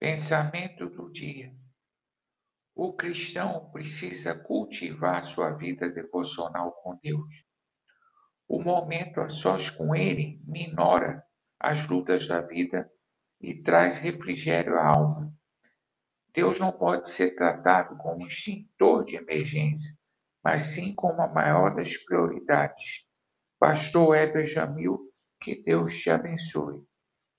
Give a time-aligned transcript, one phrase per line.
[0.00, 1.54] Pensamento do dia.
[2.74, 7.44] O cristão precisa cultivar sua vida devocional com Deus.
[8.48, 11.22] O momento a sós com Ele minora
[11.60, 12.90] as lutas da vida
[13.42, 15.34] e traz refrigério à alma.
[16.32, 19.94] Deus não pode ser tratado como um extintor de emergência,
[20.42, 23.06] mas sim como a maior das prioridades.
[23.58, 26.88] Pastor Heber Jamil, que Deus te abençoe.